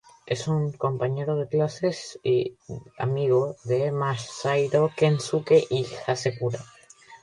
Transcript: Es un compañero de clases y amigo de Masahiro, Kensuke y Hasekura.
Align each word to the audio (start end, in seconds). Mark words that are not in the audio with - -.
Es 0.25 0.47
un 0.47 0.71
compañero 0.71 1.35
de 1.37 1.47
clases 1.47 2.19
y 2.23 2.55
amigo 2.97 3.55
de 3.65 3.91
Masahiro, 3.91 4.89
Kensuke 4.97 5.67
y 5.69 5.85
Hasekura. 6.07 6.57